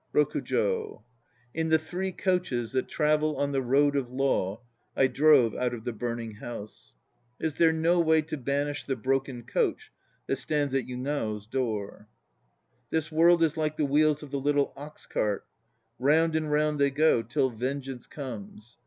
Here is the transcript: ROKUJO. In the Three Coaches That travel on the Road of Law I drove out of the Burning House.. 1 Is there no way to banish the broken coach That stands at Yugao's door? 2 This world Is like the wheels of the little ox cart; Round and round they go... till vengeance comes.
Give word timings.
ROKUJO. 0.15 1.03
In 1.53 1.69
the 1.69 1.77
Three 1.77 2.11
Coaches 2.11 2.71
That 2.71 2.87
travel 2.87 3.37
on 3.37 3.51
the 3.51 3.61
Road 3.61 3.95
of 3.95 4.09
Law 4.09 4.61
I 4.95 5.05
drove 5.05 5.53
out 5.53 5.75
of 5.75 5.83
the 5.83 5.93
Burning 5.93 6.33
House.. 6.37 6.95
1 7.37 7.45
Is 7.45 7.53
there 7.53 7.71
no 7.71 7.99
way 7.99 8.23
to 8.23 8.35
banish 8.35 8.83
the 8.85 8.95
broken 8.95 9.43
coach 9.43 9.91
That 10.25 10.37
stands 10.37 10.73
at 10.73 10.87
Yugao's 10.87 11.45
door? 11.45 12.07
2 12.89 12.89
This 12.89 13.11
world 13.11 13.43
Is 13.43 13.57
like 13.57 13.77
the 13.77 13.85
wheels 13.85 14.23
of 14.23 14.31
the 14.31 14.39
little 14.41 14.73
ox 14.75 15.05
cart; 15.05 15.45
Round 15.99 16.35
and 16.35 16.51
round 16.51 16.79
they 16.79 16.89
go... 16.89 17.21
till 17.21 17.51
vengeance 17.51 18.07
comes. 18.07 18.79